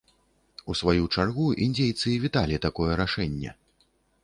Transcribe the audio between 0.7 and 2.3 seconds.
У сваю чаргу, індзейцы